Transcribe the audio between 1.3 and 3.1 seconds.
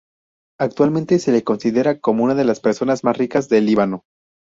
le considera como una de las personas